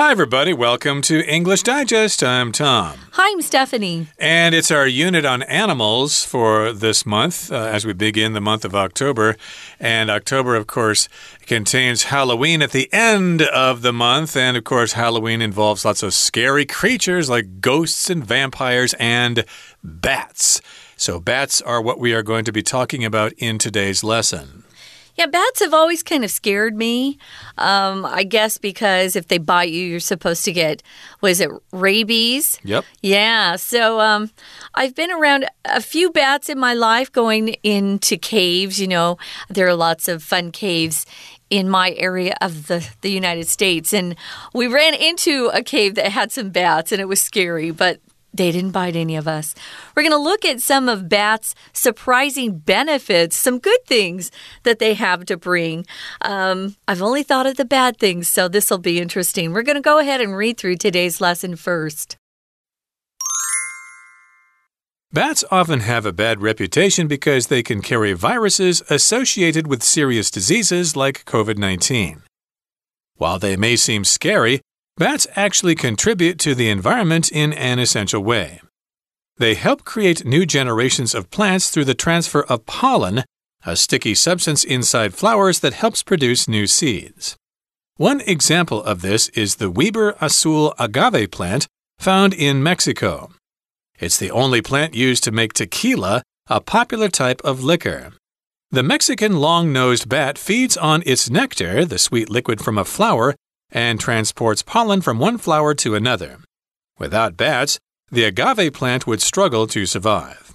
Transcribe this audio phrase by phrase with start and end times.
[0.00, 0.54] Hi, everybody.
[0.54, 2.24] Welcome to English Digest.
[2.24, 2.98] I'm Tom.
[3.12, 4.06] Hi, I'm Stephanie.
[4.18, 8.64] And it's our unit on animals for this month uh, as we begin the month
[8.64, 9.36] of October.
[9.78, 11.10] And October, of course,
[11.42, 14.38] contains Halloween at the end of the month.
[14.38, 19.44] And of course, Halloween involves lots of scary creatures like ghosts and vampires and
[19.84, 20.62] bats.
[20.96, 24.64] So, bats are what we are going to be talking about in today's lesson.
[25.16, 27.18] Yeah, bats have always kind of scared me.
[27.58, 30.82] Um, I guess because if they bite you, you're supposed to get,
[31.20, 32.58] was it rabies?
[32.64, 32.84] Yep.
[33.02, 33.56] Yeah.
[33.56, 34.30] So um,
[34.74, 38.80] I've been around a few bats in my life going into caves.
[38.80, 39.18] You know,
[39.48, 41.06] there are lots of fun caves
[41.50, 43.92] in my area of the, the United States.
[43.92, 44.14] And
[44.54, 48.00] we ran into a cave that had some bats, and it was scary, but
[48.32, 49.54] they didn't bite any of us.
[49.94, 54.30] We're going to look at some of bats' surprising benefits, some good things
[54.62, 55.86] that they have to bring.
[56.20, 59.52] Um, I've only thought of the bad things, so this will be interesting.
[59.52, 62.16] We're going to go ahead and read through today's lesson first.
[65.12, 70.94] Bats often have a bad reputation because they can carry viruses associated with serious diseases
[70.94, 72.22] like COVID 19.
[73.16, 74.60] While they may seem scary,
[75.00, 78.60] Bats actually contribute to the environment in an essential way.
[79.38, 83.24] They help create new generations of plants through the transfer of pollen,
[83.64, 87.34] a sticky substance inside flowers that helps produce new seeds.
[87.96, 91.66] One example of this is the Weber azul agave plant
[91.98, 93.30] found in Mexico.
[93.98, 98.12] It's the only plant used to make tequila, a popular type of liquor.
[98.70, 103.34] The Mexican long nosed bat feeds on its nectar, the sweet liquid from a flower,
[103.72, 106.38] and transports pollen from one flower to another.
[106.98, 107.78] Without bats,
[108.10, 110.54] the agave plant would struggle to survive.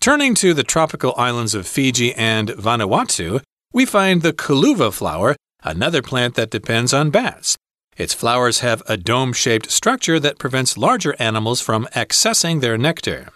[0.00, 3.40] Turning to the tropical islands of Fiji and Vanuatu,
[3.72, 7.56] we find the kuluva flower, another plant that depends on bats.
[7.96, 13.28] Its flowers have a dome shaped structure that prevents larger animals from accessing their nectar.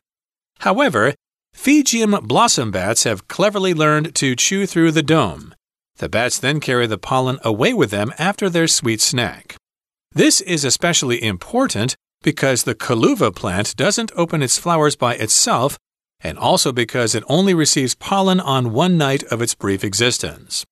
[0.61, 1.15] However,
[1.55, 5.55] Fijian blossom bats have cleverly learned to chew through the dome.
[5.99, 9.57] The bats then carry the pollen away with them after their sweet snack.
[10.13, 15.77] This is especially important because the kuluva plant doesn't open its flowers by itself,
[16.21, 20.65] and also because it only receives pollen on one night of its brief existence.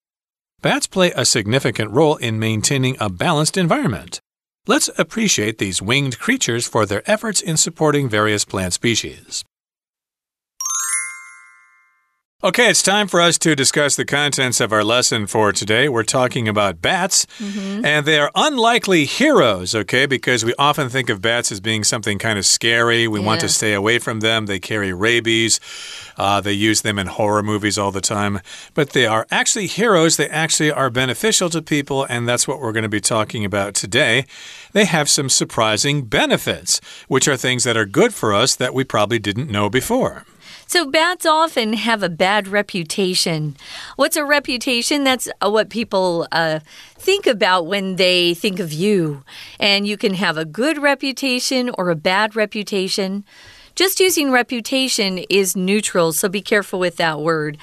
[0.62, 4.20] Bats play a significant role in maintaining a balanced environment.
[4.66, 9.44] Let's appreciate these winged creatures for their efforts in supporting various plant species.
[12.44, 15.88] Okay, it's time for us to discuss the contents of our lesson for today.
[15.88, 17.84] We're talking about bats, mm -hmm.
[17.86, 22.18] and they are unlikely heroes, okay, because we often think of bats as being something
[22.18, 23.08] kind of scary.
[23.08, 23.26] We yeah.
[23.26, 24.46] want to stay away from them.
[24.46, 25.60] They carry rabies,
[26.18, 28.40] uh, they use them in horror movies all the time.
[28.74, 30.16] But they are actually heroes.
[30.16, 33.80] They actually are beneficial to people, and that's what we're going to be talking about
[33.80, 34.24] today.
[34.72, 38.84] They have some surprising benefits, which are things that are good for us that we
[38.84, 40.24] probably didn't know before.
[40.68, 43.56] So, bats often have a bad reputation.
[43.94, 45.04] What's a reputation?
[45.04, 46.58] That's uh, what people uh,
[46.98, 49.22] think about when they think of you.
[49.60, 53.24] And you can have a good reputation or a bad reputation.
[53.76, 57.58] Just using reputation is neutral, so be careful with that word.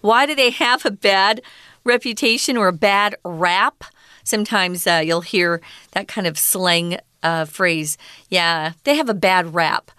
[0.00, 1.42] Why do they have a bad
[1.84, 3.84] reputation or a bad rap?
[4.24, 5.60] Sometimes uh, you'll hear
[5.92, 7.98] that kind of slang uh, phrase.
[8.28, 9.90] Yeah, they have a bad rap.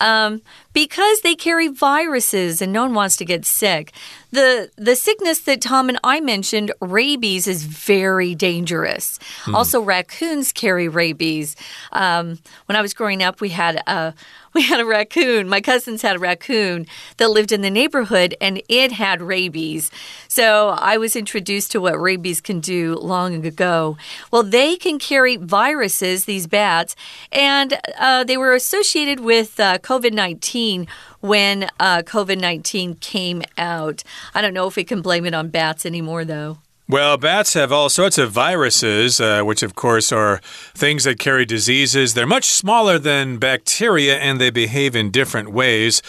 [0.00, 0.42] Um,
[0.72, 3.92] because they carry viruses and no one wants to get sick.
[4.30, 9.18] The the sickness that Tom and I mentioned, rabies, is very dangerous.
[9.42, 9.54] Hmm.
[9.54, 11.56] Also, raccoons carry rabies.
[11.92, 14.14] Um, when I was growing up, we had a
[14.54, 15.48] we had a raccoon.
[15.48, 16.86] My cousins had a raccoon
[17.18, 19.90] that lived in the neighborhood and it had rabies.
[20.26, 23.96] So I was introduced to what rabies can do long ago.
[24.30, 26.96] Well, they can carry viruses, these bats,
[27.30, 30.86] and uh, they were associated with uh, COVID 19
[31.20, 34.04] when uh, COVID 19 came out.
[34.34, 36.58] I don't know if we can blame it on bats anymore, though.
[36.90, 40.40] Well, bats have all sorts of viruses, uh, which of course are
[40.74, 42.14] things that carry diseases.
[42.14, 46.02] They're much smaller than bacteria and they behave in different ways.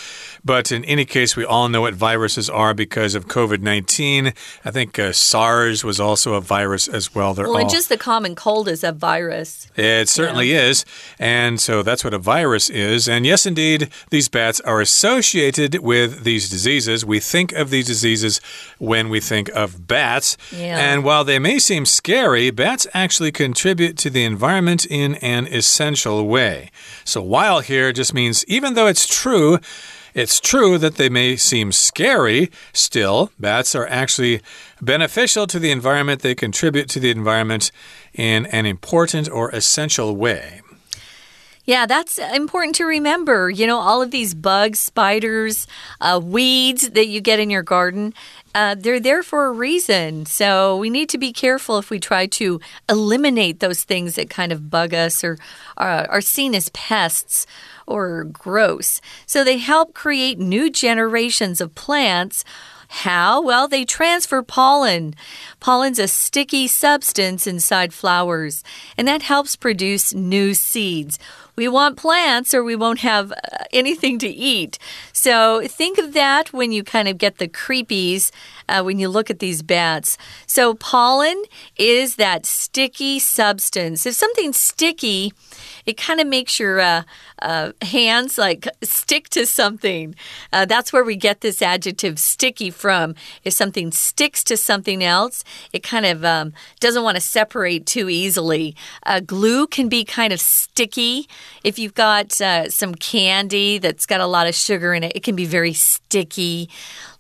[0.44, 4.34] But in any case, we all know what viruses are because of COVID 19.
[4.66, 7.34] I think uh, SARS was also a virus as well.
[7.34, 7.70] They're well, all...
[7.70, 9.68] just the common cold is a virus.
[9.76, 10.68] It certainly yeah.
[10.68, 10.86] is.
[11.20, 13.08] And so that's what a virus is.
[13.08, 17.06] And yes, indeed, these bats are associated with these diseases.
[17.06, 18.40] We think of these diseases
[18.78, 20.38] when we think of bats.
[20.52, 20.80] Yeah.
[20.80, 26.26] And while they may seem scary, bats actually contribute to the environment in an essential
[26.28, 26.72] way.
[27.04, 29.60] So while here just means even though it's true,
[30.14, 32.52] It's true that they may seem scary.
[32.74, 34.42] Still, bats are actually
[34.82, 36.22] beneficial to the environment.
[36.22, 37.72] They contribute to the environment
[38.14, 40.62] in an important or essential way.
[41.70, 43.52] Yeah, that's important to remember.
[43.52, 45.68] You know, all of these bugs, spiders,
[46.02, 48.16] uh, weeds that you get in your garden,
[48.56, 50.26] uh, they're there for a reason.
[50.26, 52.60] So we need to be careful if we try to
[52.90, 55.38] eliminate those things that kind of bug us or
[55.78, 57.46] uh, are seen as pests
[57.90, 59.02] or gross.
[59.26, 62.46] So they help create new generations of plants.
[62.90, 63.42] How?
[63.42, 65.14] Well, they transfer pollen.
[65.60, 68.64] Pollen's a sticky substance inside flowers,
[68.98, 71.20] and that helps produce new seeds.
[71.56, 73.36] We want plants or we won't have uh,
[73.74, 74.80] anything to eat.
[75.12, 78.32] So think of that when you kind of get the creepies
[78.70, 80.18] uh, when you look at these bats.
[80.48, 81.44] So pollen
[81.76, 84.06] is that sticky substance.
[84.06, 85.34] If something's sticky,
[85.86, 87.04] it kind of makes your uh,
[87.42, 90.16] uh, hands like stick to something.
[90.52, 93.16] Uh, that's where we get this adjective sticky from.
[93.44, 98.10] If something sticks to something else, it kind of um, doesn't want to separate too
[98.10, 98.76] easily.
[99.06, 101.28] Uh, glue can be kind of sticky.
[101.64, 105.24] If you've got uh, some candy that's got a lot of sugar in it, it
[105.24, 106.70] can be very sticky.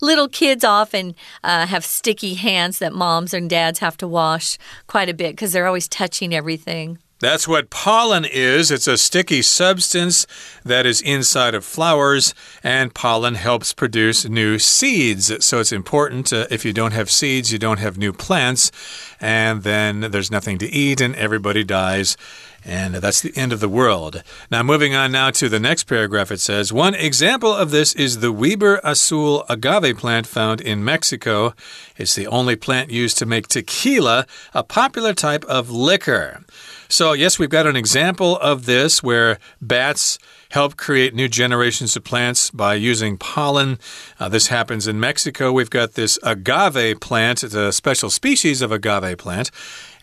[0.01, 4.57] Little kids often uh, have sticky hands that moms and dads have to wash
[4.87, 6.99] quite a bit because they're always touching everything.
[7.19, 8.71] That's what pollen is.
[8.71, 10.25] It's a sticky substance
[10.63, 12.33] that is inside of flowers,
[12.63, 15.45] and pollen helps produce new seeds.
[15.45, 16.31] So it's important.
[16.31, 18.71] Uh, if you don't have seeds, you don't have new plants,
[19.19, 22.15] and then there's nothing to eat, and everybody dies.
[22.65, 24.21] And that's the end of the world.
[24.51, 28.19] Now, moving on now to the next paragraph, it says One example of this is
[28.19, 31.53] the Weber Azul agave plant found in Mexico.
[31.97, 36.43] It's the only plant used to make tequila, a popular type of liquor.
[36.91, 40.17] So, yes, we've got an example of this where bats
[40.51, 43.77] help create new generations of plants by using pollen.
[44.19, 45.51] Uh, this happens in Mexico.
[45.51, 49.51] We've got this agave plant, it's a special species of agave plant,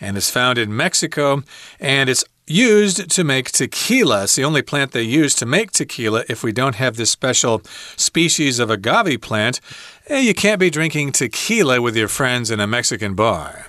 [0.01, 1.43] and it's found in Mexico,
[1.81, 4.25] and it's used to make tequila.
[4.25, 6.25] It's the only plant they use to make tequila.
[6.29, 7.63] If we don't have this special
[7.97, 9.61] species of agave plant,
[10.09, 13.67] you can't be drinking tequila with your friends in a Mexican bar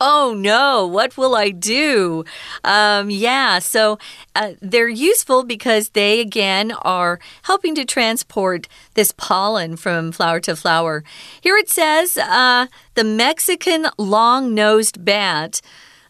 [0.00, 2.24] oh no, what will I do?
[2.64, 3.98] Um, yeah, so
[4.34, 10.56] uh, they're useful because they, again, are helping to transport this pollen from flower to
[10.56, 11.04] flower.
[11.40, 15.60] Here it says uh, the Mexican long nosed bat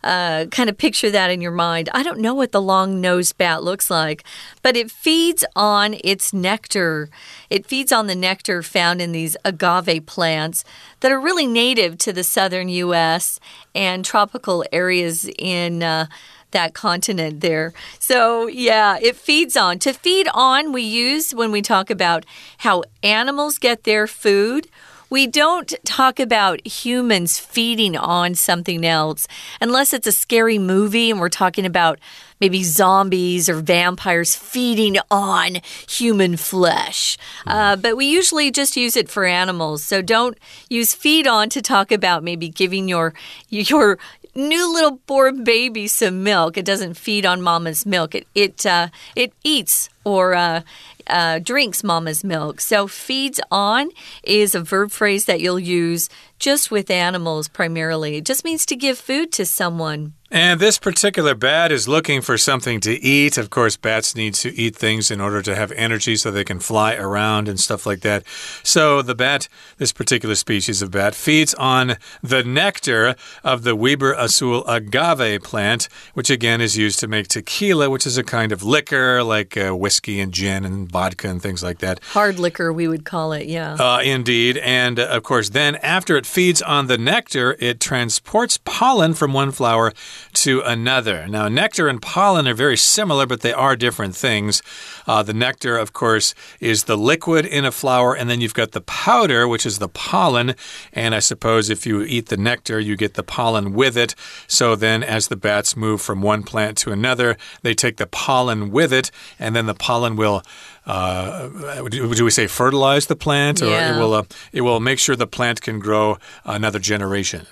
[0.03, 1.89] uh, kind of picture that in your mind.
[1.93, 4.25] I don't know what the long nosed bat looks like,
[4.63, 7.09] but it feeds on its nectar.
[7.49, 10.65] It feeds on the nectar found in these agave plants
[11.01, 13.41] that are really native to the southern U.S.
[13.75, 15.83] and tropical areas in.
[15.83, 16.07] Uh,
[16.53, 17.73] that continent there.
[18.01, 19.79] So, yeah, it feeds on.
[19.81, 22.27] To feed on, we use when we talk about
[22.59, 24.67] how animals get their food
[25.11, 29.27] we don't talk about humans feeding on something else
[29.61, 31.99] unless it's a scary movie and we're talking about
[32.41, 35.59] maybe zombies or vampires feeding on
[35.89, 37.19] human flesh.
[37.47, 39.85] Uh, but we usually just use it for animals.
[39.85, 40.39] So don't
[40.71, 43.13] use feed on to talk about maybe giving your
[43.49, 43.99] your
[44.35, 46.57] new little born baby some milk.
[46.57, 48.15] It doesn't feed on mama's milk.
[48.15, 50.63] It it uh, it eats or uh,
[51.11, 52.61] uh, drinks mama's milk.
[52.61, 53.91] So feeds on
[54.23, 56.09] is a verb phrase that you'll use
[56.41, 58.17] just with animals primarily.
[58.17, 60.15] It just means to give food to someone.
[60.33, 63.37] And this particular bat is looking for something to eat.
[63.37, 66.61] Of course, bats need to eat things in order to have energy so they can
[66.61, 68.23] fly around and stuff like that.
[68.63, 74.13] So, the bat, this particular species of bat, feeds on the nectar of the Weber
[74.13, 78.63] Azul agave plant, which again is used to make tequila, which is a kind of
[78.63, 81.99] liquor like uh, whiskey and gin and vodka and things like that.
[82.13, 83.75] Hard liquor, we would call it, yeah.
[83.75, 84.59] Uh, indeed.
[84.59, 89.33] And uh, of course, then after it feeds on the nectar, it transports pollen from
[89.33, 89.93] one flower
[90.33, 91.27] to another.
[91.27, 94.63] Now, nectar and pollen are very similar, but they are different things.
[95.07, 98.73] Uh, the nectar, of course, is the liquid in a flower, and then you've got
[98.73, 100.55] the powder, which is the pollen.
[100.93, 104.15] And I suppose if you eat the nectar, you get the pollen with it.
[104.47, 108.71] So then, as the bats move from one plant to another, they take the pollen
[108.71, 110.43] with it, and then the pollen will.
[110.87, 111.49] Uh,
[111.89, 113.95] do we say fertilize the plant, or yeah.
[113.95, 117.47] it will uh, it will make sure the plant can grow another generation?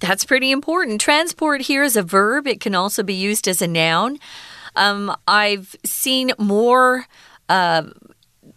[0.00, 1.00] That's pretty important.
[1.00, 4.18] Transport here is a verb, it can also be used as a noun.
[4.76, 7.06] Um, I've seen more.
[7.48, 7.84] Uh,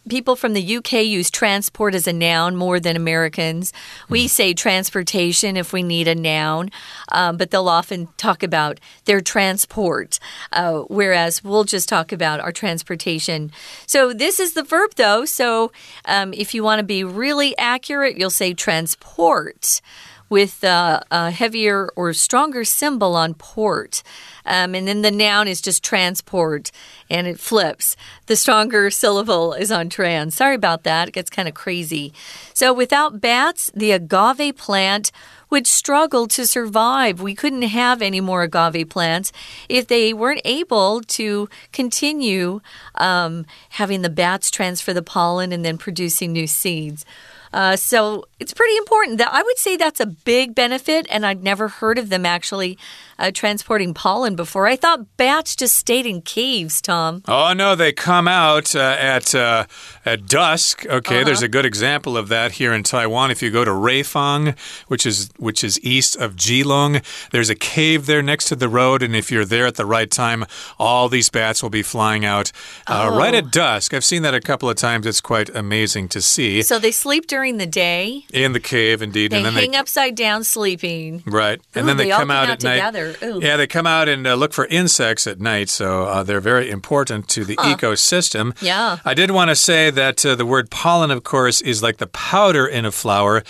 [0.10, 3.72] people from the UK use transport as a noun more than Americans.
[4.10, 4.30] We mm.
[4.30, 6.72] say transportation if we need a noun,
[7.12, 10.20] um, but they'll often talk about their transport,
[10.52, 13.52] uh, whereas we'll just talk about our transportation.
[13.86, 15.26] So this is the verb, though.
[15.26, 15.72] So
[16.06, 19.82] um, if you want to be really accurate, you'll say transport
[20.30, 24.04] with a heavier or stronger symbol on port.
[24.46, 26.72] Um, and then the noun is just transport
[27.10, 27.96] and it flips.
[28.26, 30.36] The stronger syllable is on trans.
[30.36, 31.10] Sorry about that.
[31.10, 32.14] It gets kind of crazy.
[32.54, 35.12] So without bats, the agave plant
[35.50, 37.22] would struggle to survive.
[37.22, 39.32] We couldn't have any more agave plants
[39.70, 42.60] if they weren't able to continue
[42.96, 47.06] um, having the bats transfer the pollen and then producing new seeds.
[47.54, 49.20] Uh, so it's pretty important.
[49.20, 52.78] That I would say that's a big benefit, and I'd never heard of them actually
[53.20, 54.68] uh, transporting pollen before.
[54.68, 57.22] I thought bats just stayed in caves, Tom.
[57.28, 59.66] Oh no, they come out uh, at uh,
[60.06, 60.86] at dusk.
[60.86, 61.26] Okay, -huh.
[61.26, 63.32] there's a good example of that here in Taiwan.
[63.32, 64.56] If you go to Ruifang,
[64.88, 67.02] which is which is east of Keelung,
[67.32, 70.12] there's a cave there next to the road, and if you're there at the right
[70.12, 70.46] time,
[70.78, 72.52] all these bats will be flying out
[72.90, 73.18] uh, oh.
[73.18, 73.94] right at dusk.
[73.94, 75.06] I've seen that a couple of times.
[75.06, 76.64] It's quite amazing to see.
[76.64, 79.78] So they sleep during the day in the cave, indeed, they and then hang they
[79.78, 81.24] upside down sleeping.
[81.26, 82.80] Right, and Ooh, then they, they come out, out at night.
[83.24, 83.40] Ooh.
[83.42, 86.70] Yeah, they come out and uh, look for insects at night, so uh, they're very
[86.70, 87.76] important to the huh.
[87.76, 88.56] ecosystem.
[88.62, 88.98] Yeah.
[89.06, 92.08] I did want to say that uh, the word pollen, of course, is like the
[92.08, 93.44] powder in a flower.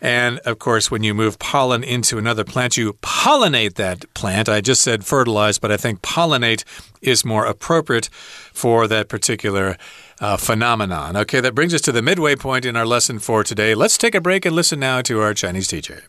[0.00, 4.48] And of course, when you move pollen into another plant, you pollinate that plant.
[4.48, 6.64] I just said fertilize, but I think pollinate
[7.02, 8.08] is more appropriate
[8.52, 9.76] for that particular
[10.20, 11.16] uh, phenomenon.
[11.16, 13.74] Okay, that brings us to the midway point in our lesson for today.
[13.74, 16.04] Let's take a break and listen now to our Chinese teacher.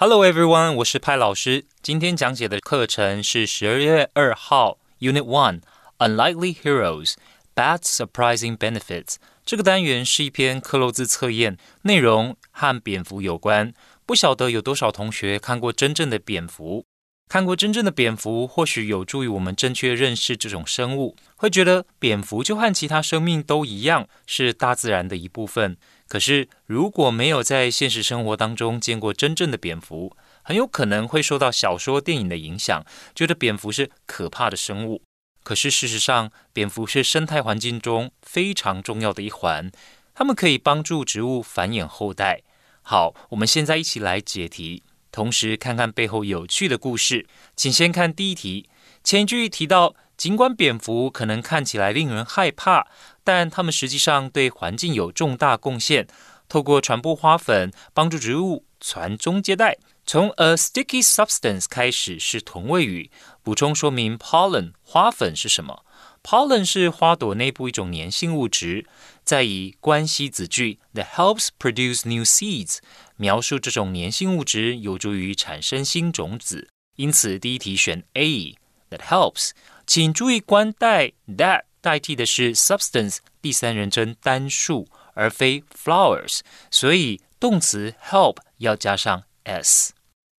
[0.00, 1.66] Hello everyone，我是派老师。
[1.82, 5.60] 今天讲解的课程是十二月二号 Unit One
[5.98, 7.14] Unlikely Heroes
[7.52, 9.16] Bad Surprising Benefits。
[9.44, 13.74] 这个单元是一篇克洛兹测验，内容和蝙蝠有关。
[14.06, 16.84] 不晓得有多少同学看过真正的蝙蝠？
[17.28, 21.16] 看过真正的蝙蝠，或许有助于我们正确认识这种生物。
[21.34, 25.76] 会觉得蝙蝠就和其他生命都一样，是大自然的一部分。
[26.08, 32.82] 可是，如果没有在现实生活当中见过真正的蝙蝠，很有可能会受到小说、电影的影响，
[33.14, 35.02] 觉得蝙蝠是可怕的生物。
[35.44, 39.70] 可是事实上，蝙蝠是生态环境中非常重要的一环，
[40.14, 42.40] 它们可以帮助植物繁衍后代。
[42.80, 47.26] 好，我们现在一起来解题，同时看看背后有趣的故事。
[47.54, 48.70] 请先看第一题，
[49.04, 49.94] 前一句提到。
[50.18, 52.88] 尽管蝙蝠可能看起来令人害怕，
[53.28, 56.06] 但它们实际上对环境有重大贡献。
[56.48, 59.76] 透过传播花粉，帮助植物传宗接代。
[60.06, 63.10] 从 a sticky substance 开始是同位语，
[63.42, 65.84] 补充说明 pollen 花粉是什么。
[66.22, 68.86] pollen 是花朵内部一种粘性物质。
[69.22, 72.78] 再以关系子句 that helps produce new seeds
[73.16, 76.70] 描述这种粘性物质有助于产生新种子。
[76.96, 78.56] 因此，第一题选 A
[78.88, 79.50] that helps。
[79.86, 89.92] 请注意，关带 that 代替的是 substance 第三人称单数，而非 flowers，所以动词 help 要加上 s。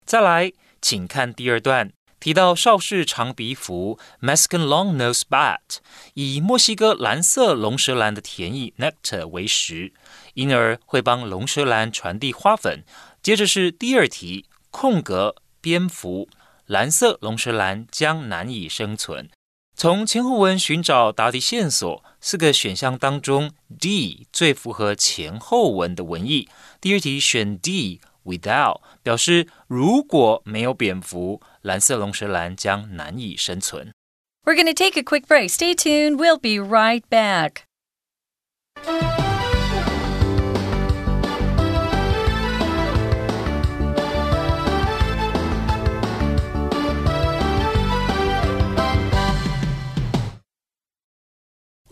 [0.04, 5.58] 再来，请看第二段，提到邵氏长鼻蝠 Mexican long nose bat
[6.14, 9.92] 以墨西哥蓝色龙舌兰的甜液 nectar 为食，
[10.34, 12.84] 因而会帮龙舌兰传递花粉。
[13.22, 16.28] 接着是第二题，空格蝙蝠
[16.66, 19.28] 蓝色龙舌兰将难以生存。
[19.78, 26.48] 从前后文寻找答题线索，四个选项当中，D 最符合前后文的文意。
[26.80, 33.92] 第二题选 D，without 表示如果没有蝙蝠，蓝色龙舌兰将难以生存。
[34.44, 35.50] We're going to take a quick break.
[35.50, 36.16] Stay tuned.
[36.16, 37.58] We'll be right back.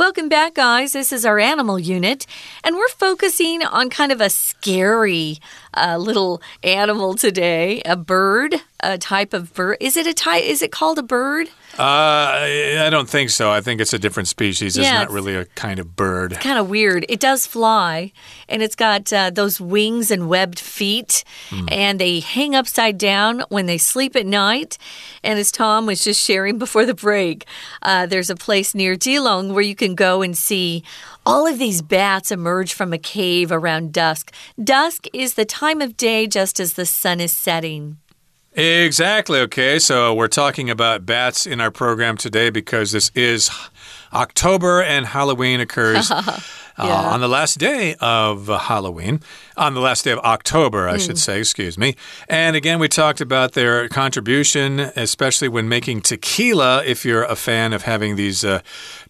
[0.07, 0.93] Welcome back, guys.
[0.93, 2.29] This is our animal unit,
[2.63, 5.39] and we're focusing on kind of a scary
[5.75, 9.79] uh, little animal today a bird, a type of bird.
[9.81, 10.45] Is it a type?
[10.45, 11.49] Is it called a bird?
[11.79, 13.51] Uh, I don't think so.
[13.51, 14.79] I think it's a different species.
[14.79, 16.33] It's not really a kind of bird.
[16.41, 17.05] Kind of weird.
[17.09, 18.13] It does fly,
[18.49, 21.69] and it's got uh, those wings and webbed feet, mm.
[21.71, 24.79] and they hang upside down when they sleep at night.
[25.23, 27.45] And as Tom was just sharing before the break,
[27.83, 30.83] uh, there's a place near Keelung where you can go and see
[31.27, 34.33] all of these bats emerge from a cave around dusk.
[34.63, 37.99] Dusk is the time of day just as the sun is setting.
[38.57, 39.41] Exactly.
[39.41, 39.79] Okay.
[39.79, 43.51] So we're talking about bats in our program today because this is
[44.15, 46.11] October and Halloween occurs.
[46.79, 49.21] uh, on the last day of Halloween,
[49.57, 51.07] on the last day of October, I mm.
[51.07, 51.97] should say, excuse me.
[52.29, 56.85] And again, we talked about their contribution, especially when making tequila.
[56.85, 58.61] If you're a fan of having these uh,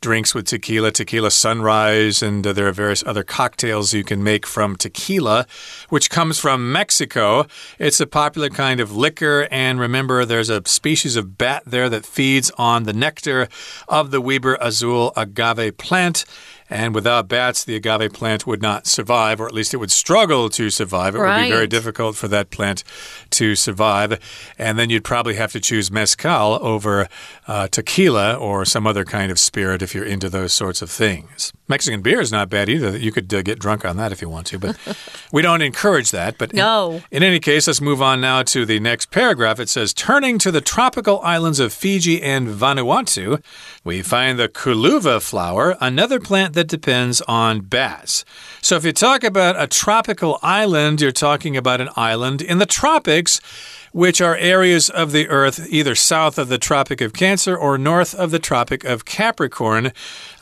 [0.00, 4.46] drinks with tequila, tequila sunrise, and uh, there are various other cocktails you can make
[4.46, 5.46] from tequila,
[5.88, 7.46] which comes from Mexico.
[7.78, 12.06] It's a popular kind of liquor, and remember, there's a species of bat there that
[12.06, 13.48] feeds on the nectar
[13.88, 16.24] of the Weber Azul agave plant.
[16.68, 20.48] And without bats, the agave plant would not survive, or at least it would struggle
[20.50, 21.14] to survive.
[21.14, 21.36] It right.
[21.38, 22.82] would be very difficult for that plant
[23.30, 24.18] to survive.
[24.58, 27.08] And then you'd probably have to choose mezcal over
[27.46, 31.52] uh, tequila or some other kind of spirit if you're into those sorts of things.
[31.68, 32.96] Mexican beer is not bad either.
[32.96, 34.76] You could uh, get drunk on that if you want to, but
[35.32, 36.38] we don't encourage that.
[36.38, 37.02] But no.
[37.10, 39.58] In, in, any case, let's move on now to the next paragraph.
[39.58, 43.42] It says, turning to the tropical islands of Fiji and Vanuatu,
[43.82, 48.24] we find the kuluva flower, another plant that depends on bats.
[48.60, 52.66] So if you talk about a tropical island, you're talking about an island in the
[52.66, 53.40] tropics
[53.96, 58.14] which are areas of the Earth either south of the Tropic of Cancer or north
[58.14, 59.90] of the Tropic of Capricorn.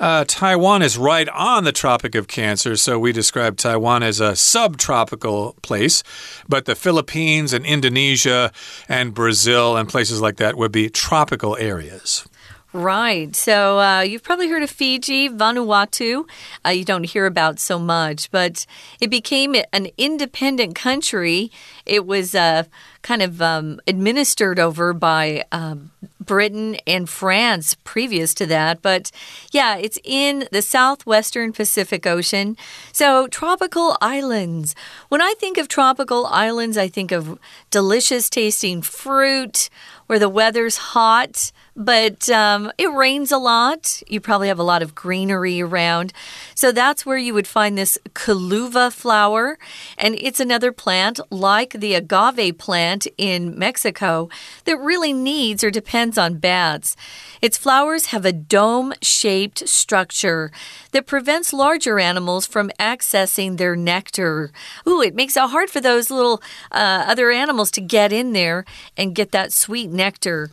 [0.01, 4.35] Uh, Taiwan is right on the Tropic of Cancer, so we describe Taiwan as a
[4.35, 6.03] subtropical place.
[6.49, 8.51] But the Philippines and Indonesia
[8.89, 12.27] and Brazil and places like that would be tropical areas.
[12.75, 13.37] Right.
[13.37, 16.29] So uh, you've probably heard of Fiji, Vanuatu.
[16.67, 18.67] Uh, you don't hear about so much, but
[19.01, 21.53] it became an independent country.
[21.87, 22.65] It was uh,
[23.05, 28.83] kind of um, administered over by um, Britain and France previous to that.
[28.83, 29.13] But
[29.53, 32.57] yeah, it's in the southwestern Pacific Ocean.
[32.93, 34.75] So, tropical islands.
[35.11, 37.39] When I think of tropical islands, I think of
[37.71, 39.69] delicious tasting fruit
[40.07, 44.03] where the weather's hot but um, it rains a lot.
[44.07, 46.13] You probably have a lot of greenery around.
[46.55, 49.59] So that's where you would find this kuluva flower.
[49.99, 54.29] And it's another plant like the agave plant in Mexico
[54.65, 56.97] that really needs or depends on bats.
[57.41, 60.51] Its flowers have a dome shaped structure
[60.93, 64.51] that prevents larger animals from accessing their nectar.
[64.87, 68.65] Ooh, it makes it hard for those little uh, other animals to get in there
[68.97, 70.51] and get that sweet nectar.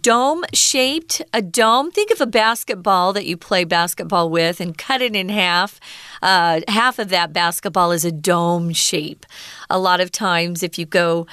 [0.00, 1.90] Dome shaped, a dome.
[1.90, 5.80] Think of a basketball that you play basketball with and cut it in half.
[6.22, 9.26] Uh, half of that basketball is a dome shape.
[9.68, 11.26] A lot of times, if you go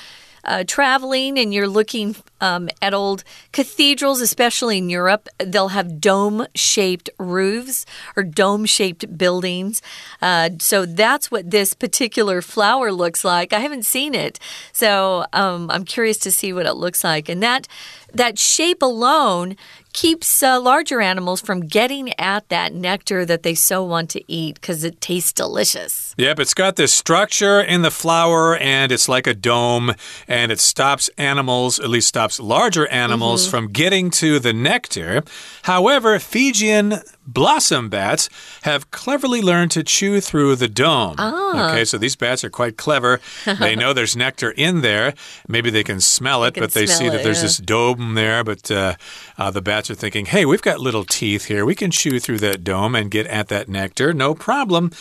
[0.44, 6.46] uh, traveling and you're looking um, at old cathedrals, especially in Europe, they'll have dome
[6.56, 9.82] shaped roofs or dome shaped buildings.
[10.22, 13.54] Uh, so that's what this particular flower looks like.
[13.54, 14.40] I haven't seen it,
[14.72, 17.30] so um, I'm curious to see what it looks like.
[17.30, 17.68] And that
[18.14, 19.56] that shape alone
[19.94, 24.56] keeps uh, larger animals from getting at that nectar that they so want to eat
[24.56, 26.16] because it tastes delicious.
[26.18, 29.94] Yep, it's got this structure in the flower and it's like a dome
[30.28, 33.52] and it stops animals, at least stops larger animals, mm -hmm.
[33.52, 35.24] from getting to the nectar.
[35.64, 37.02] However, Fijian
[37.34, 38.30] blossom bats
[38.64, 41.16] have cleverly learned to chew through the dome.
[41.18, 41.72] Ah.
[41.72, 43.20] Okay, so these bats are quite clever.
[43.46, 45.14] they know there's nectar in there.
[45.48, 47.44] Maybe they can smell it, can but they see it, that there's yeah.
[47.44, 48.44] this dome there.
[48.44, 48.96] But uh,
[49.38, 51.66] uh, the bats are thinking, hey, we've got little teeth here.
[51.66, 54.14] We can chew through that dome and get at that nectar.
[54.14, 54.92] No problem.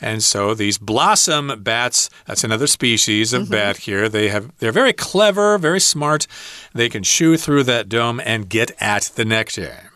[0.00, 3.50] And so these blossom bats, that's another species of mm -hmm.
[3.50, 4.08] bat here.
[4.08, 6.26] They have they're very clever, very smart.
[6.74, 9.89] They can chew through that dome and get at the nectar.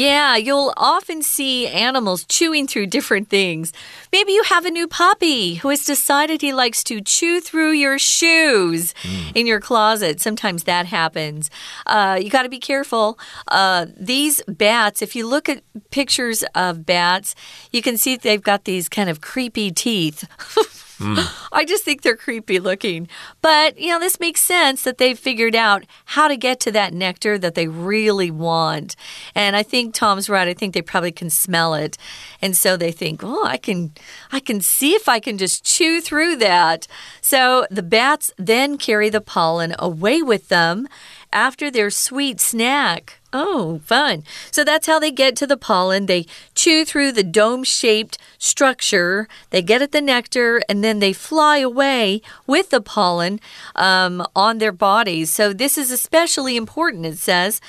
[0.00, 3.70] Yeah, you'll often see animals chewing through different things.
[4.10, 7.98] Maybe you have a new puppy who has decided he likes to chew through your
[7.98, 9.36] shoes mm.
[9.36, 10.18] in your closet.
[10.18, 11.50] Sometimes that happens.
[11.84, 13.18] Uh, you got to be careful.
[13.48, 17.34] Uh, these bats, if you look at pictures of bats,
[17.70, 20.26] you can see they've got these kind of creepy teeth.
[21.00, 21.48] Mm.
[21.52, 23.08] I just think they're creepy looking.
[23.42, 26.94] But, you know, this makes sense that they've figured out how to get to that
[26.94, 28.96] nectar that they really want.
[29.34, 30.46] And I think Tom's right.
[30.46, 31.96] I think they probably can smell it.
[32.40, 33.92] And so they think, oh, I can
[34.30, 36.86] I can see if I can just chew through that.
[37.20, 40.86] So the bats then carry the pollen away with them
[41.32, 43.19] after their sweet snack.
[43.32, 44.24] Oh, fun.
[44.50, 46.06] So that's how they get to the pollen.
[46.06, 51.12] They chew through the dome shaped structure, they get at the nectar, and then they
[51.12, 53.40] fly away with the pollen
[53.76, 55.32] um, on their bodies.
[55.32, 57.60] So this is especially important, it says,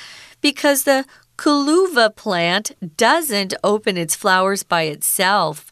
[0.42, 1.06] because the
[1.38, 5.72] Kuluva plant doesn't open its flowers by itself.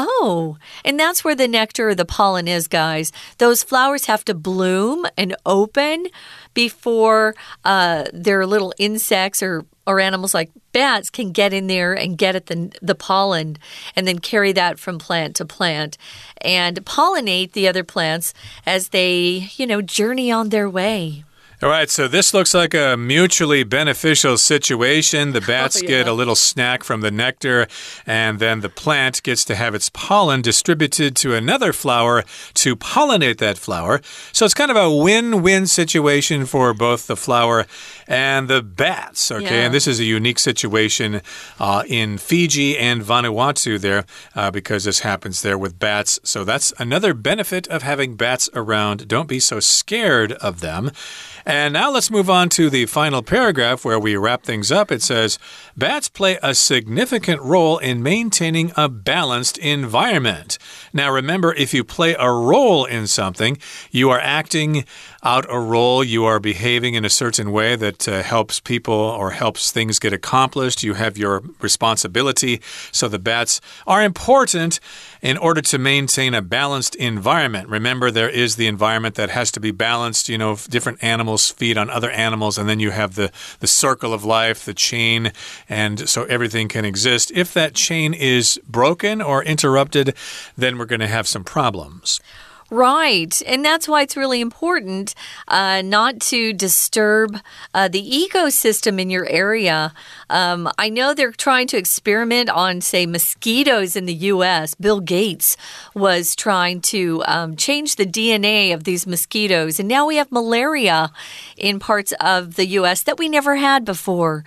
[0.00, 3.10] Oh, and that's where the nectar or the pollen is, guys.
[3.38, 6.06] Those flowers have to bloom and open
[6.54, 7.34] before
[7.64, 12.36] uh, their little insects or or animals like bats can get in there and get
[12.36, 13.56] at the, the pollen
[13.96, 15.96] and then carry that from plant to plant
[16.42, 18.34] and pollinate the other plants
[18.66, 21.24] as they, you know, journey on their way.
[21.60, 25.32] All right, so this looks like a mutually beneficial situation.
[25.32, 25.88] The bats oh, yeah.
[25.88, 27.66] get a little snack from the nectar,
[28.06, 32.22] and then the plant gets to have its pollen distributed to another flower
[32.54, 34.00] to pollinate that flower.
[34.30, 37.66] So it's kind of a win win situation for both the flower
[38.06, 39.32] and the bats.
[39.32, 39.64] Okay, yeah.
[39.64, 41.22] and this is a unique situation
[41.58, 44.04] uh, in Fiji and Vanuatu there
[44.36, 46.20] uh, because this happens there with bats.
[46.22, 49.08] So that's another benefit of having bats around.
[49.08, 50.92] Don't be so scared of them.
[51.48, 54.92] And now let's move on to the final paragraph where we wrap things up.
[54.92, 55.38] It says
[55.74, 60.58] Bats play a significant role in maintaining a balanced environment.
[60.92, 63.56] Now, remember, if you play a role in something,
[63.90, 64.84] you are acting
[65.22, 69.32] out a role, you are behaving in a certain way that uh, helps people or
[69.32, 70.82] helps things get accomplished.
[70.82, 72.60] You have your responsibility.
[72.92, 74.78] So the bats are important
[75.20, 77.68] in order to maintain a balanced environment.
[77.68, 80.28] Remember, there is the environment that has to be balanced.
[80.28, 84.14] You know, different animals feed on other animals, and then you have the, the circle
[84.14, 85.32] of life, the chain,
[85.68, 87.32] and so everything can exist.
[87.34, 90.14] If that chain is broken or interrupted,
[90.56, 92.20] then we're going to have some problems.
[92.70, 93.40] Right.
[93.46, 95.14] And that's why it's really important
[95.46, 97.38] uh, not to disturb
[97.72, 99.94] uh, the ecosystem in your area.
[100.28, 104.74] Um, I know they're trying to experiment on, say, mosquitoes in the U.S.
[104.74, 105.56] Bill Gates
[105.94, 109.80] was trying to um, change the DNA of these mosquitoes.
[109.80, 111.10] And now we have malaria
[111.56, 113.02] in parts of the U.S.
[113.04, 114.44] that we never had before.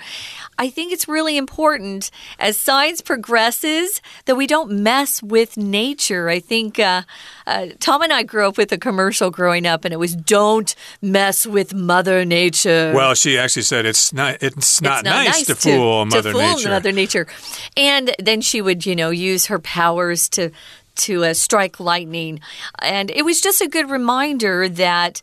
[0.60, 6.30] I think it's really important as science progresses that we don't mess with nature.
[6.30, 7.02] I think uh,
[7.48, 10.74] uh, Tom and I grew up with a commercial growing up, and it was "Don't
[11.02, 15.28] mess with Mother Nature." Well, she actually said it's not it's not, it's not nice,
[15.28, 16.70] nice, to fool to, Mother to fool Nature.
[16.70, 17.28] Mother Nature,
[17.76, 20.52] and then she would you know use her powers to
[20.94, 22.40] to uh, strike lightning.
[22.80, 25.22] And it was just a good reminder that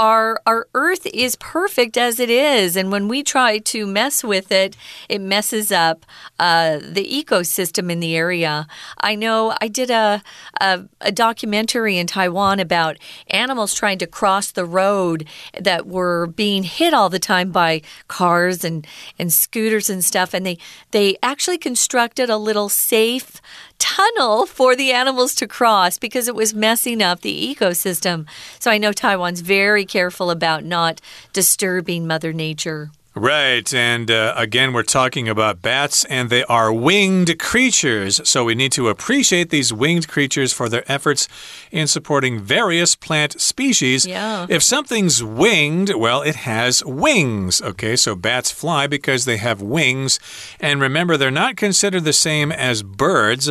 [0.00, 2.74] our our earth is perfect as it is.
[2.74, 4.74] And when we try to mess with it
[5.10, 6.06] it messes up
[6.38, 8.66] uh, the ecosystem in the area.
[8.98, 10.22] I know i did a,
[10.58, 12.96] a, a documentary in taiwan about
[13.28, 18.64] animals trying to cross the road that were being hit all the time by cars
[18.64, 18.86] and
[19.18, 20.32] and scooters and stuff.
[20.32, 20.56] And they
[20.92, 23.42] they actually constructed a little safe
[23.80, 28.28] tunnel for the animals to cross because it was messing up the ecosystem.
[28.60, 31.00] So I know Taiwan's very careful about not
[31.32, 32.90] disturbing Mother Nature.
[33.14, 33.74] Right.
[33.74, 38.20] And uh, again, we're talking about bats, and they are winged creatures.
[38.28, 41.26] So we need to appreciate these winged creatures for their efforts
[41.72, 44.06] in supporting various plant species.
[44.06, 44.46] Yeah.
[44.48, 47.60] If something's winged, well, it has wings.
[47.60, 47.96] Okay.
[47.96, 50.20] So bats fly because they have wings.
[50.60, 53.50] And remember, they're not considered the same as birds.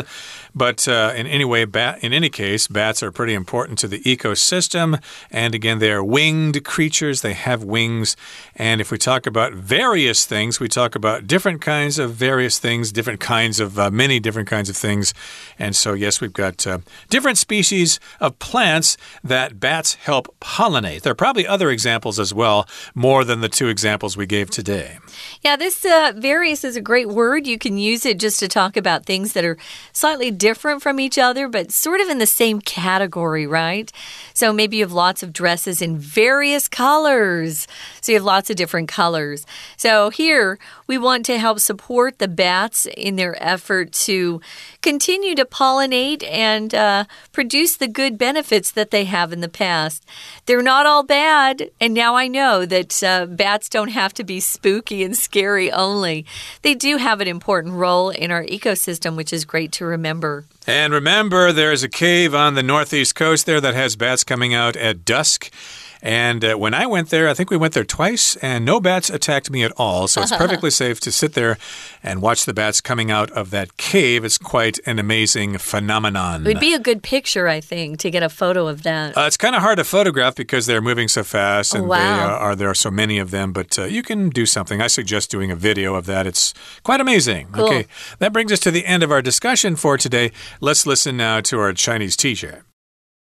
[0.53, 5.01] But uh, in any way, in any case, bats are pretty important to the ecosystem.
[5.31, 7.21] And again, they are winged creatures.
[7.21, 8.15] They have wings.
[8.55, 12.91] And if we talk about various things, we talk about different kinds of various things,
[12.91, 15.13] different kinds of uh, many different kinds of things.
[15.57, 21.01] And so, yes, we've got uh, different species of plants that bats help pollinate.
[21.01, 24.97] There are probably other examples as well, more than the two examples we gave today.
[25.41, 27.47] Yeah, this uh, various is a great word.
[27.47, 29.57] You can use it just to talk about things that are
[29.93, 33.91] slightly different from each other, but sort of in the same category, right?
[34.33, 37.67] So maybe you have lots of dresses in various colors.
[38.01, 39.45] So you have lots of different colors.
[39.77, 40.57] So here
[40.89, 44.41] we want to help support the bats in their effort to
[44.81, 50.03] continue to pollinate and uh, produce the good benefits that they have in the past.
[50.47, 54.39] They're not all bad, and now I know that uh, bats don't have to be
[54.39, 56.25] spooky and scary only.
[56.63, 60.45] They do have an important role in our ecosystem, which is great to remember.
[60.65, 64.75] And remember, there's a cave on the northeast coast there that has bats coming out
[64.75, 65.51] at dusk.
[66.02, 69.08] And uh, when I went there, I think we went there twice, and no bats
[69.08, 70.06] attacked me at all.
[70.06, 71.56] So it's perfectly safe to sit there
[72.02, 74.22] and watch the bats coming out of that cave.
[74.22, 76.42] It's quite an amazing phenomenon.
[76.42, 79.16] It would be a good picture, I think, to get a photo of that.
[79.16, 81.98] Uh, it's kind of hard to photograph because they're moving so fast, and oh, wow.
[81.98, 83.52] they are, are, there are so many of them.
[83.54, 84.82] But uh, you can do something.
[84.82, 86.26] I suggest doing a video of that.
[86.26, 87.48] It's quite amazing.
[87.52, 87.64] Cool.
[87.64, 87.86] Okay,
[88.18, 90.32] that brings us to the end of our discussion for today.
[90.60, 92.64] Let's listen now to our Chinese teacher.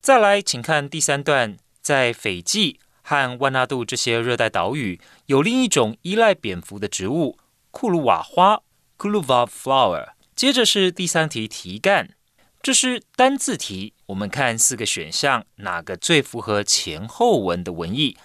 [0.02, 7.38] 再来，请看第三段， 在斐济和万纳度这些热带岛屿，有另一种依赖蝙蝠的植物——
[7.70, 8.61] 库鲁瓦花
[8.99, 10.09] （Kuluva flower）。
[10.35, 12.16] 接着是第三题题干，
[12.61, 13.94] 这是单字题。
[14.07, 18.16] 我们看四个选项，哪个最符合前后文的文意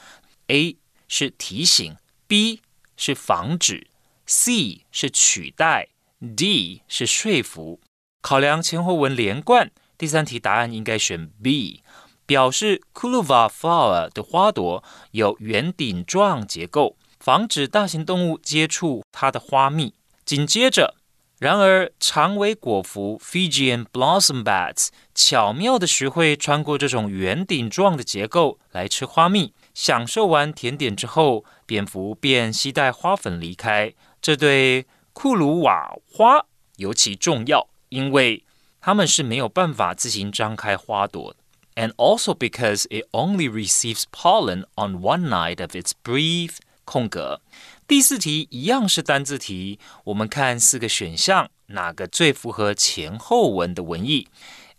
[0.48, 1.96] ？A 是提醒
[2.26, 2.62] ，B
[2.98, 3.86] 是防止
[4.26, 5.90] C 是取代
[6.36, 7.80] ，D 是说服。
[8.22, 9.70] 考量前后文连贯，
[10.00, 11.84] 第三题答案应该选 B，
[12.32, 19.94] 表示 Kuluva flower 的花朵有圆顶状结构，防止大型动物接触它的花蜜。
[20.24, 20.96] 紧接着，
[21.40, 29.54] 然而长尾果蝠 Fijian blossom bats 巧妙地学会穿过这种圆顶状的结构来吃花蜜。
[29.74, 33.94] 享受完甜点之后，蝙蝠便携带花粉离开。
[34.22, 36.46] 这对库鲁瓦花
[36.78, 38.46] 尤其重要，因为
[38.80, 41.36] 它们是没有办法自行张开花朵
[41.75, 47.41] ，and also because it only receives pollen on one night of its brief 空格。
[47.87, 54.29] 第四题一样是单字题，我们看四个选项，哪个最符合前后文的文意？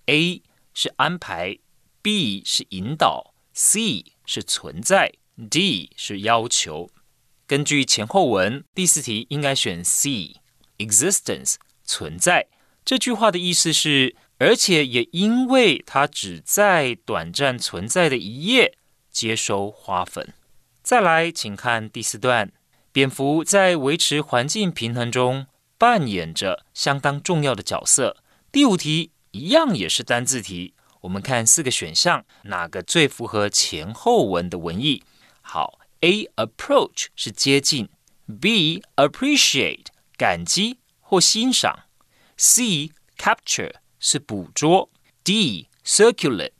[0.08, 0.42] A
[0.74, 1.58] 是安排，
[2.02, 5.14] B 是引导，C 是存在，
[5.50, 6.90] D 是要求。
[7.46, 11.56] 根据前后文，第四题应该选 C，existence
[11.86, 12.48] 存在。
[12.84, 18.77] 这句话的意思是， 而且也因为它只在短暂存在的一夜
[19.09, 20.35] 接收花粉。
[20.83, 22.51] 再来，请看第四段，
[22.91, 25.47] 蝙蝠在维持环境平衡中
[25.79, 28.17] 扮演着相当重要的角色。
[28.51, 35.05] 第五题一样也是单字题，我们看四个选项，哪个最符合前后文的文意？
[35.41, 35.79] 好。
[36.01, 37.89] A approach 是接近
[38.41, 41.85] ，B appreciate 感激或欣赏
[42.37, 44.91] ，C capture 是捕捉
[45.25, 46.51] ，D circulate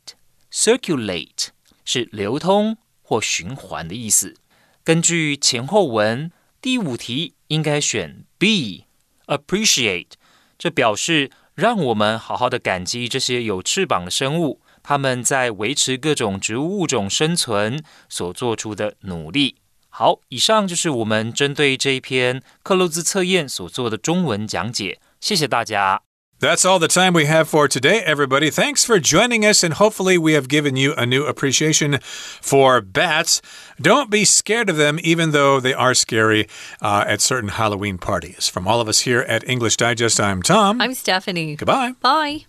[0.51, 1.49] circulate
[1.85, 4.37] 是流通或循环的意思。
[4.85, 8.87] 根据前后文，第五题应该选 B
[9.27, 10.13] appreciate，
[10.57, 14.61] 这表示让我们好好的感激这些有翅膀的生物。
[14.85, 19.57] 他们在维持各种植物物种生存所做出的努力。
[19.89, 25.01] 好，以上就是我们针对这一篇克洛兹测验所做的中文讲解。
[25.21, 26.03] 谢谢大家。
[26.43, 28.51] That's all the time we have for today, everybody.
[28.51, 33.41] Thanks for joining us, and hopefully, we have given you a new appreciation for bats.
[33.81, 36.49] Don't be scared of them, even though they are scary
[36.81, 38.49] uh, at certain Halloween parties.
[38.49, 40.81] From all of us here at English Digest, I'm Tom.
[40.81, 41.55] I'm Stephanie.
[41.55, 41.93] Goodbye.
[42.01, 42.47] Bye.